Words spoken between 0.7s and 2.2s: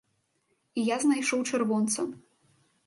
І я знайшоў чырвонца.